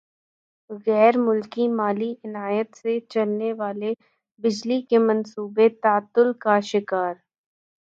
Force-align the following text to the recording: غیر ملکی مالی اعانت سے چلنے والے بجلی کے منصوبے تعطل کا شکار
غیر 0.85 1.13
ملکی 1.17 1.65
مالی 1.77 2.11
اعانت 2.25 2.69
سے 2.77 2.93
چلنے 3.09 3.51
والے 3.53 3.91
بجلی 4.43 4.81
کے 4.89 4.97
منصوبے 5.07 5.67
تعطل 5.83 6.31
کا 6.39 6.59
شکار 6.71 7.13